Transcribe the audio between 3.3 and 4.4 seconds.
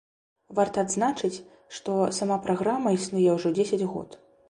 ўжо дзесяць год.